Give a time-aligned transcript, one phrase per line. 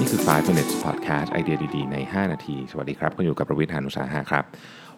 [0.00, 4.44] นี่คือ 5 minutes podcast ไอเดียดีๆ ใน 5 นาที สวัสดีครับ คุณอยู่กับประวิทยานุสาหะครับ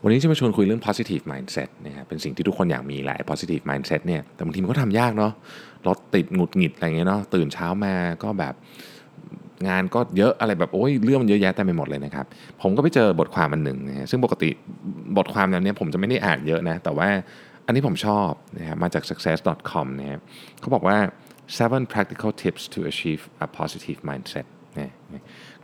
[0.03, 5.33] วันนี้จะมาชวนคุยเรื่อง positive mindset นะครับเป็นสิ่งที่ทุกคนอยากมีแหละ positive mindset เนี่ย แต่บางทีมันก็ทำยากเนาะ
[5.87, 8.54] รถติดหงุดหงิดอะไรเงี้ยเนาะ ตื่นเช้ามาก็แบบ
[9.69, 12.26] งานก็เยอะอะไรแบบโอ้ยเรื่องมันเยอะแยะเต็มไปหมดเลยนะครับ
[12.62, 14.50] ผมก็ไปเจอบทความอันหนึ่งนะฮะซึ่งปกติ
[15.16, 17.09] บทความแนวเนี้ยผมจะไม่ได้อ่านเยอะนะ แต่ว่า
[17.66, 20.20] อันนี้ผมชอบนะครับมาจาก success.com นะครับ
[20.60, 20.96] เขาบอกว่า
[21.59, 24.46] seven practical tips to achieve a positive mindset
[24.78, 24.92] นะ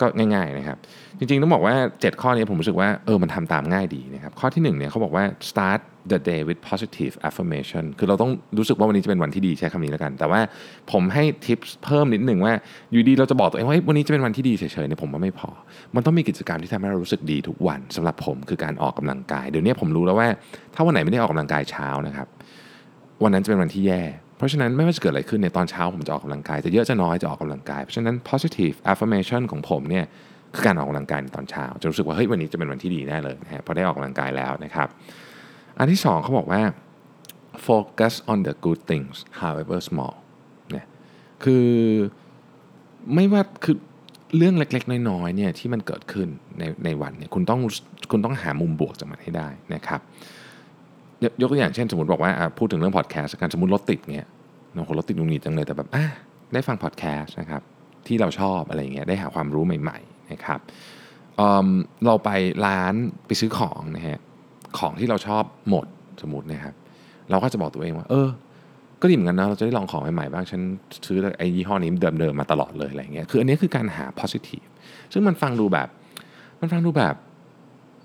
[0.01, 0.79] ก็ง่ายๆนะครับ
[1.19, 5.81] จริงๆต้องบอกว่า 7 ข้อนี้ผมรู้สึกว่าเออมันทำตามง่ายดีนะครับ ข้อที่1เนี่ยเขาบอกว่า start
[6.11, 10.41] the day with positive affirmation คือเราต้องรู้สึกว่าวันนี้จะเป็นวันที่ดีใช้คำนี้แล้วกัน แต่ว่า
[10.93, 12.53] ผมให้ทิปเพิ่มนิดหนึ่งว่า
[12.91, 15.51] อยู่ดีเราจะบอกตัวเองว่าวันนี้จะเป็นวันที่ดีเฉยๆเนี่ยผมว่าไม่พอ
[15.95, 20.29] มันต้องมีกิจกรรมที่ทำให้เรารู้สึกดีทุกวันสำหรับผมคือการออกกำลังกาย เดี๋ยวนี้ผมรู้แล้วว่า
[20.75, 22.29] ถ้าวันไหนไม่ได้ออกกำลังกายเช้านะครับ
[23.23, 24.03] วันนั้นจะเป็นวันที่แย่
[24.39, 30.05] เพราะฉะนั้นไม่ว่าจะเกิดอะไรขึ้นในตอนเช้าผมจะออกกำลังกาย จะเยอะจะน้อยจะออกกำลังกาย เพราะฉะนั้น positive affirmation ของผมเนี่ย
[30.55, 34.89] คือการออกกำลังกายในตอนเช้า จะรู้สึกว่าเฮ้ยวันนี้จะเป็นวันที่ดีแน่เลยนะฮะพอได้ออกกำลังกายแล้วนะครับ
[35.79, 36.63] อันที่สองเขาบอกว่า
[37.67, 40.15] focus on the good things however small
[40.73, 40.87] เนี่ย
[41.45, 41.69] คือ
[43.15, 43.77] ไม่ว่าคือ
[44.37, 47.61] เรื่องเล็กๆ น้อยๆเนี่ยที่มันเกิดขึ้นในในวันเนี่ยคุณต้อง
[48.11, 50.01] คุณต้องหามุมบวกจากมันให้ได้นะครับ
[51.41, 54.27] ยกตัวอย่างเช่นสมมติบอกว่าพูดถึงเรื่องพอดแคสต์การสมมติรถติดเนี่ย
[54.75, 55.89] โอ้โหรถติดหงุดหงิดจังเลยแต่แบบ
[56.53, 57.63] ได้ฟังพอดแคสต์นะครับ
[58.07, 60.61] ที่เราชอบอะไรเงี้ยได้หาความรู้ใหม่ๆนะครับ
[61.37, 62.31] เเราไป
[62.67, 62.95] ร้าน
[63.27, 64.19] ไปซื้อของนะฮะ
[64.79, 65.87] ของที่เราชอบหมด
[66.23, 66.75] สมมตินะครับ
[67.31, 68.29] เราก็จะบอกตัวเองว่า เออ
[69.01, 70.61] ก็ดีเหมือนกันนะเราจะได้ลองของใหม่ๆบ้างฉัน
[71.07, 74.69] ซื้อไอ้ยี่ห้อนี้เดิมๆมาตลอดเลยอะไรเงี้ยคืออันนี้คือการหา positive
[75.13, 75.89] ซึ่งมันฟังดูแบบ
[76.61, 77.15] มันฟังดูแบบ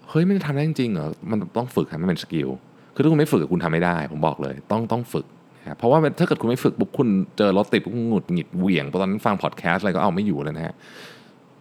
[0.10, 2.50] เฮ้ยไม่ได้ทำได้จริงเหรอมันต้องฝึกครับมันเป็น skill
[2.94, 5.26] คือถ้าคุณไม่ฝึกคุณทำไม่ได้ ผมบอกเลย ต้องต้องฝึก
[5.60, 10.76] นะเพราะว่าถ้าเกิดคุณไม่ฝึกปุ๊บคุณเจอรถติดปุ๊บหงุดหงิดเหวี่ยงตอนนั้นฟังพอดแคสต์อะไรก็เอาไม่อยู่แล้วนะฮะ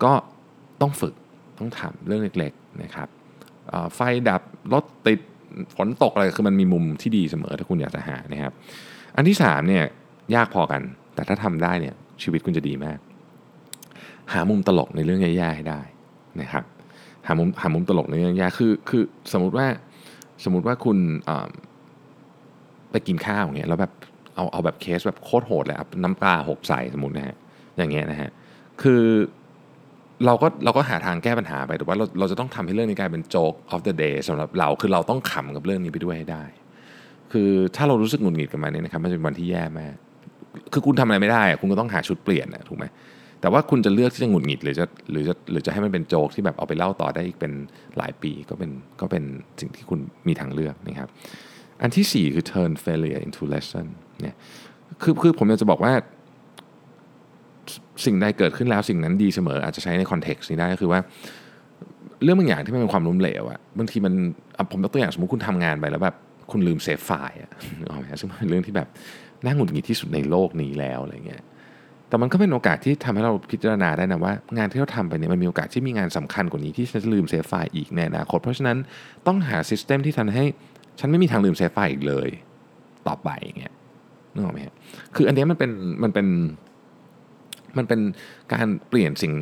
[0.04, 0.12] ก็
[0.80, 1.14] ต้องฝึก
[1.58, 3.08] ต้องทำเรื่องเล็กๆนะครับ
[3.94, 4.42] ไฟดับ
[4.72, 5.20] รถติด
[5.76, 8.52] ฝนตกอะไรคือมันมีมุมที่ดีเสมอถ้าคุณอยากจะหานะครับ
[9.16, 9.84] อันที่3เนี่ย
[10.34, 10.82] ยากพอกัน
[11.14, 12.98] แต่ถ้าทำได้เนี่ยชีวิตคุณจะดีมาก
[14.32, 15.80] หามุมตลกในเรื่องแย่ๆให้ได้
[16.40, 16.64] นะครับ
[17.26, 19.02] หามุมหามุมตลกในเรื่องแย่คือคือ
[19.32, 19.66] สมมุติว่า
[20.44, 20.98] สมมุติว่าคุณ
[22.90, 23.92] ไปกินข้าวอย่างเงี้ยแล้วแบบ
[24.34, 27.36] เอาเอาแบบเคสแบบโคตรโหดเลยน้ำปลาหกใส่สมมตินะฮะ
[27.76, 28.30] อย่างเงี้ยนะฮะ
[28.82, 29.02] คือ
[30.26, 36.44] เราก็เราก็หาทางแก้ปัญหาไปแต่ว่าเราเราจะต้องทำให้เรื่องนี้กลายเป็นโจ๊ก of the day สำหรับเราคือเราต้องขำกับเรื่องนี้ไปด้วยให้ได้
[37.32, 39.94] คือถ้าเรารู้สึกหงุดหงิดกับมันเนี่ยนะครับมันจะเป็นวันที่แย่มาก
[40.72, 42.84] คือคุณทำอะไรไม่ได้คุณก็ต้องหาชุดเปลี่ยนนะถูกไหม
[43.42, 47.52] แต่ว่าคุณจะเลือกที่จะหงุดหงิดหรือจะหรือจะหรือจะให้มันเป็นโจกที่แบบเอาไปเล่าต่อได้อีกเป็น
[47.98, 48.70] หลายปีก็เป็น
[49.00, 49.24] ก็เป็น
[49.60, 51.08] สิ่งที่คุณมีทางเลือกนะครับ
[51.82, 53.86] อันที่ 4 คือ turn failure into lesson
[54.22, 54.36] เนี่ย
[55.02, 55.92] คือคือผมอยากจะบอกว่า
[58.04, 61.00] สิ่งใดเกิดขึ้นแล้วสิ่งนั้นดีเสมอ อาจจะใช้ในคอนเท็กซ์นี้ได้ก็คือว่า
[62.22, 64.14] เรื่องบางอย่างที่มันเป็นความล้มเหลวอะบางทีมัน
[64.72, 66.16] ผมยกตัวอย่างสมมติคุณทำงานไปแล้วแบบ
[66.50, 67.50] คุณลืมเซฟไฟล์อะ
[68.20, 68.88] ซึ่งเป็นเรื่องที่แบบ
[69.44, 71.42] น่าหงุดหงิดที่สุดในโลกนี้แล้วอะไรเงี้ย
[72.12, 78.76] แต่มันก็เป็นโอกาสที่ทำให้เราพิจารณาได้นะว่า งานที่เราทำไปเนี่ยมันมีโอกาสที่มีงานสำคัญกว่านี้ที่ฉันจะลืมเซฟไฟล์อีกในอนาคต เพราะฉะนั้น
[79.26, 80.44] ต้องหา system ที่ทำให้
[81.00, 82.28] ฉันไม่มีทางลืมเซฟไฟล์อีกเลย
[83.06, 83.74] ต่อไปอย่างเงี้ย
[84.34, 84.74] นึกออกไหมฮะ
[85.14, 85.70] คืออันนี้มันเป็น
[86.02, 86.26] มันเป็น
[87.76, 88.00] มันเป็น
[88.52, 89.32] การเปลี่ยนสิ่ง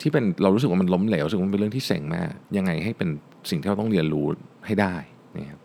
[0.00, 3.08] ที่เป็นเรารู้สึกว่ามันล้มเหลวรู้สึกว่ามันเป็นเรื่องที่เซ็งมาก ยังไงให้เป็น
[3.50, 4.26] สิ่งที่เราต้องเรียนรู้
[4.66, 4.94] ให้ได้
[5.36, 5.60] นะครับ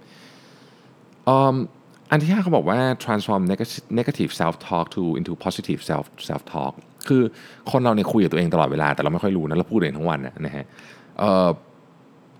[2.11, 3.41] อันที่ห้าเขาบอกว่า transform
[3.99, 6.73] negative self talk to into positive self self talk
[7.07, 7.21] คือ
[7.71, 10.65] คนเราเนี่ยคุยกับตัวเองตลอดเวลา แต่เราไม่ค่อยรู้นะเราพูดเองทั้งวันนะฮะ
[11.19, 11.21] เ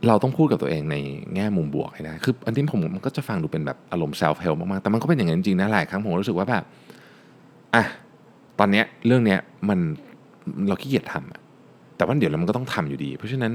[0.07, 0.95] เราต้องพูดกับตัวเองใน
[1.35, 6.63] แง่มุมบวกให้ได้ คืออันที่ผมมันก็จะฟังดูเป็นแบบอารมณ์ self help มากๆ แต่มันก็เป็นอย่างนั้นจริงนะหลายครั้งผมรู้สึกว่าแบบ
[7.75, 7.83] อะ
[8.59, 9.39] ตอนเนี้ยเรื่องเนี้ย
[9.69, 9.79] มัน
[10.67, 11.39] เราขี้เกียจทำอะ
[11.97, 13.53] แต่ว่าเดี๋ยวมันก็ต้องทำอยู่ดี เพราะฉะนั้น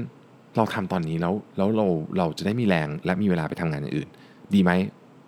[0.57, 1.85] เราทำตอนนี้แล้วแล้วเรา
[2.17, 4.09] เราจะได้มีแรงและมีเวลาไปทำงานอย่างอื่น
[4.53, 4.71] ดีไหม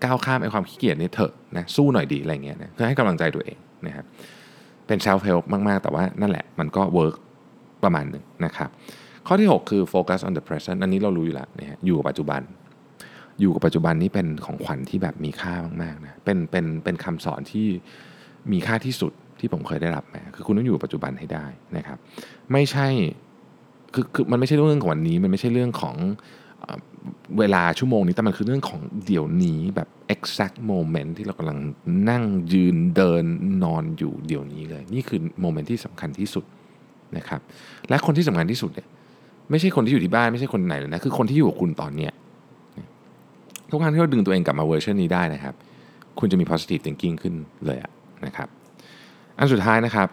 [0.03, 3.57] ก้าวข้ามไอ้ความขี้เกียจนี่เถอะนะสู้หน่อยดีอะไรเงี้ยนะเพื่อให้กำลังใจตัวเอง
[3.87, 4.05] นะครับ
[4.87, 7.15] เป็น self help มาก ๆ แต่ว่านั่นแหละมันก็ work
[7.83, 8.69] ประมาณหนึ่งนะครับ
[9.27, 12.41] ข้อที่ 6 คือ focus on the present อันนี้เรารู้อยู่แล้วนะฮะอยู่กับปัจจุบัน
[13.41, 15.53] อยู่กับปัจจุบันนี้เป็นของขวัญที่แบบมีค่า
[15.83, 17.67] มากๆนะเป็นเป็นเป็นคำสอนที่
[18.51, 21.45] มีค่าที่สุดที่ผมเคยได้รับมาคือคุณต้องอยู่กับปัจจุบันให้ได้
[21.77, 21.97] นะครับ
[22.51, 22.87] ไม่ใช่
[23.93, 25.95] คือคือมันไม่ใช่เรื่องของวันนี้ มันไม่ใช่เรื่องของ
[27.37, 31.57] เวลาชั่วโมงนี้แต่มันคือเรื่องของเดี๋ยวนี้แบบ exact moment ที่เรากำลัง
[32.09, 32.23] นั่ง
[32.53, 33.23] ยืนเดิน
[33.63, 36.45] นอนอยู่เดี๋ยวนี้เลย นี่คือโมเมนต์ที่สำคัญที่สุด
[37.17, 37.41] นะครับ
[37.89, 38.87] และคนที่สำคัญที่สุดเนี่ย
[39.49, 42.11] ไม่ใช่คนที่อยู่ที่บ้านไม่ใช่คนไหนเลยนะคือคนที่อยู่กับคุณตอนเนี้ย
[43.69, 45.53] ทุกครั้งที่เราดึงตัวเองกลับมาเวอร์ชันนี้ได้นะครับ
[46.19, 47.33] คุณจะมี positive thinking ขึ้น
[47.65, 47.77] เลย
[48.25, 48.47] นะครับ
[49.37, 50.07] อันสุดท้ายนะครับ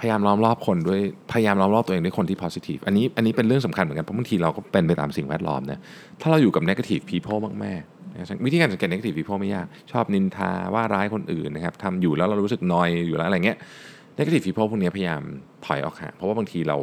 [0.00, 1.00] พยายามล้อมรอบคนด้วย
[1.32, 5.78] พยายามล้อมรอบตัวเองด้วยคนที่ positive อันนี้อันนี้เป็นเรื่องสำคัญเหมือนกัน เพราะบางทีเราก็เป็นไปตามสิ่งแวดล้อมนะ
[6.20, 13.58] ถ้าเราอยู่กับ negative people มากๆนะวิธีการสังเกต negative people ไม่ยาก ชอบนินทาว่าร้ายคนอื่นนะครับทำอยู่แล้วเรารู้สึกนอยอยู่แล้วอะไรเงี้ย
[14.18, 15.22] negative people พวกนี้พยายาม
[15.66, 16.78] ถอยออกห่างเพราะว่าบางทีเรา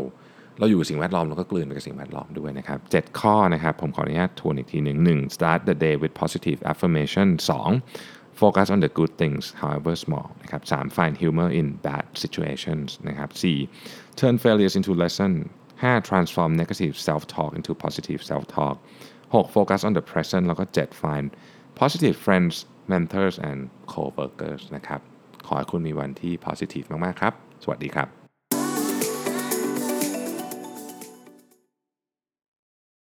[0.59, 7.69] เราอยู่สิ่งแวดล้อมเราก็กลืนไปกับสิ่งแวดล้อมด้วยนะครับเจ็ดข้อนะครับ ผมขออนุญาตทวนอีกทีหนึ่งหนึ่ง start the day with positive affirmation สอง
[8.37, 13.67] Focus on the good things however small Three, Find humor in bad situations Four,
[14.15, 15.49] Turn failures into lesson
[15.81, 18.77] 5 Transform negative self talk into positive self talk
[19.31, 21.27] 6 Focus on the present แล้วก็7 Find
[21.81, 22.53] positive friends
[22.91, 23.59] mentors and
[23.93, 25.01] co-workers นะครับ
[25.47, 28.26] ขอให้คุณมีวันที่ positive มาก ๆ ครับ